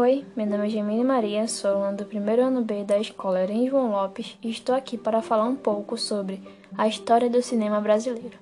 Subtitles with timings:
[0.00, 3.68] Oi, meu nome é Gemini Maria, sou aluna do primeiro ano B da escola Enem
[3.68, 6.40] João Lopes e estou aqui para falar um pouco sobre
[6.76, 8.38] a história do cinema brasileiro.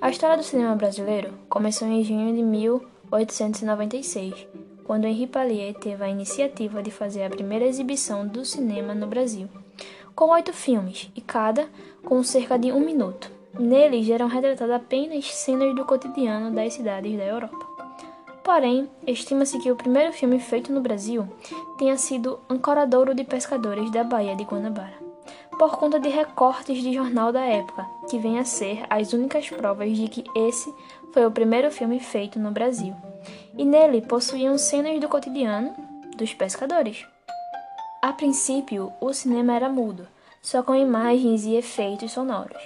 [0.00, 4.46] A história do cinema brasileiro começou em junho de 1896,
[4.82, 9.50] quando Henri Pallier teve a iniciativa de fazer a primeira exibição do cinema no Brasil,
[10.14, 11.68] com oito filmes, e cada
[12.02, 13.30] com cerca de um minuto.
[13.52, 17.89] Neles eram retratadas apenas cenas do cotidiano das cidades da Europa.
[18.50, 21.24] Porém, estima-se que o primeiro filme feito no Brasil
[21.78, 24.98] tenha sido Ancoradouro de Pescadores da Baía de Guanabara,
[25.56, 29.96] por conta de recortes de jornal da época, que vem a ser as únicas provas
[29.96, 30.68] de que esse
[31.14, 32.92] foi o primeiro filme feito no Brasil,
[33.56, 35.72] e nele possuíam cenas do cotidiano
[36.16, 37.06] dos pescadores.
[38.02, 40.08] A princípio, o cinema era mudo,
[40.42, 42.60] só com imagens e efeitos sonoros.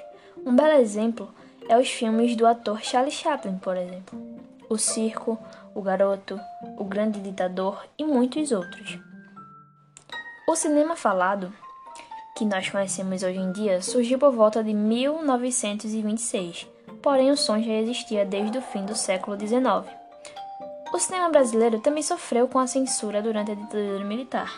[0.46, 1.29] Um belo exemplo
[1.69, 4.19] é os filmes do ator Charlie Chaplin, por exemplo.
[4.68, 5.38] O Circo,
[5.74, 6.41] O Garoto,
[6.78, 8.98] O Grande Ditador e muitos outros.
[10.46, 11.52] O cinema falado,
[12.37, 16.66] que nós conhecemos hoje em dia, surgiu por volta de 1926,
[17.02, 19.65] porém o som já existia desde o fim do século XIX.
[20.93, 24.52] O cinema brasileiro também sofreu com a censura durante a ditadura militar,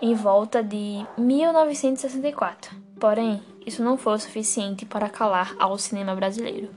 [0.00, 2.76] em volta de 1964.
[3.04, 6.70] Porém, isso não foi o suficiente para calar ao cinema brasileiro,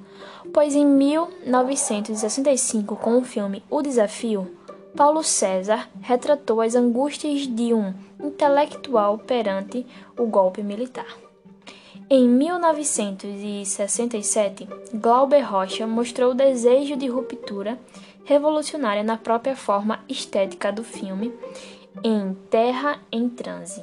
[0.53, 4.53] pois em 1965, com o filme O Desafio,
[4.93, 9.85] Paulo César retratou as angústias de um intelectual perante
[10.19, 11.07] o golpe militar.
[12.09, 17.79] Em 1967, Glauber Rocha mostrou o desejo de ruptura
[18.25, 21.33] revolucionária na própria forma estética do filme
[22.03, 23.81] em Terra em Transe.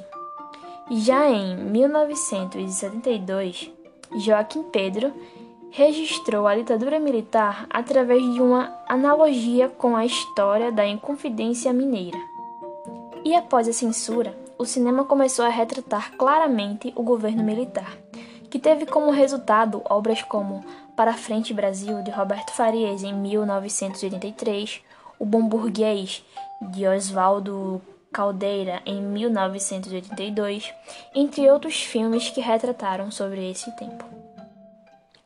[0.91, 3.71] Já em 1972,
[4.17, 5.11] Joaquim Pedro
[5.71, 12.19] registrou a ditadura militar através de uma analogia com a história da Inconfidência Mineira.
[13.23, 17.97] E após a censura, o cinema começou a retratar claramente o governo militar,
[18.47, 20.63] que teve como resultado obras como
[20.95, 24.83] Para Frente Brasil, de Roberto Farias, em 1983,
[25.17, 26.23] O Bom Burguês,
[26.61, 27.81] de Oswaldo
[28.15, 30.73] Caldeira em 1982,
[31.13, 34.05] entre outros filmes que retrataram sobre esse tempo.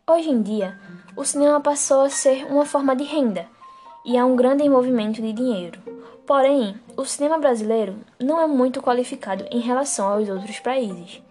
[0.08, 0.76] Hoje em dia,
[1.16, 3.46] o cinema passou a ser uma forma de renda
[4.04, 5.80] e há um grande movimento de dinheiro.
[6.26, 11.22] Porém, o cinema brasileiro não é muito qualificado em relação aos outros países,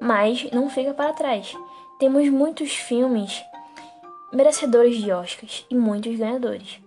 [0.00, 1.56] mas não fica para trás.
[2.00, 3.44] Temos muitos filmes
[4.32, 6.80] merecedores de Oscars e muitos ganhadores.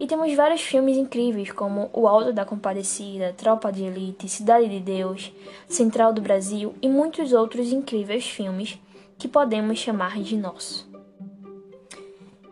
[0.00, 4.78] E temos vários filmes incríveis como O Alto da Compadecida, Tropa de Elite, Cidade de
[4.78, 5.32] Deus,
[5.68, 8.78] Central do Brasil e muitos outros incríveis filmes
[9.18, 10.88] que podemos chamar de nosso.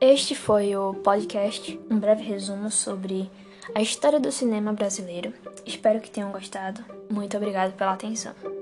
[0.00, 3.30] Este foi o podcast, um breve resumo sobre
[3.74, 5.32] a história do cinema brasileiro.
[5.64, 6.84] Espero que tenham gostado.
[7.08, 8.55] Muito obrigado pela atenção.